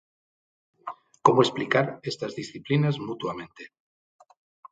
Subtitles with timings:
[1.25, 3.63] Como explicar estas disciplinas mutuamente?